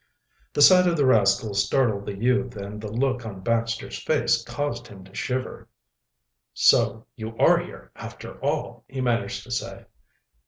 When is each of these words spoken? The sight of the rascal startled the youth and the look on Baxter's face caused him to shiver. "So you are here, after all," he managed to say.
The 0.53 0.63
sight 0.63 0.87
of 0.87 0.97
the 0.97 1.05
rascal 1.05 1.53
startled 1.53 2.07
the 2.07 2.17
youth 2.17 2.55
and 2.55 2.81
the 2.81 2.91
look 2.91 3.23
on 3.23 3.41
Baxter's 3.41 3.99
face 3.99 4.43
caused 4.43 4.87
him 4.87 5.03
to 5.03 5.13
shiver. 5.13 5.67
"So 6.55 7.05
you 7.15 7.37
are 7.37 7.59
here, 7.59 7.91
after 7.95 8.43
all," 8.43 8.83
he 8.87 8.99
managed 8.99 9.43
to 9.43 9.51
say. 9.51 9.85